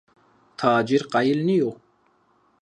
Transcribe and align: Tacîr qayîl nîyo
Tacîr 0.57 1.03
qayîl 1.13 1.39
nîyo 1.47 1.71